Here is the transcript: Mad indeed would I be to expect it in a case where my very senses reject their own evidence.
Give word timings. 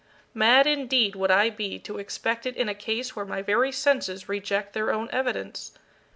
Mad 0.33 0.65
indeed 0.65 1.15
would 1.15 1.29
I 1.29 1.51
be 1.51 1.77
to 1.81 1.99
expect 1.99 2.47
it 2.47 2.55
in 2.57 2.67
a 2.67 2.73
case 2.73 3.15
where 3.15 3.23
my 3.23 3.43
very 3.43 3.71
senses 3.71 4.27
reject 4.27 4.73
their 4.73 4.91
own 4.91 5.07
evidence. 5.11 5.73